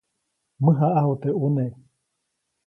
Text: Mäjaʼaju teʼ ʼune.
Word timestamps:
Mäjaʼaju 0.63 1.13
teʼ 1.21 1.33
ʼune. 1.39 1.65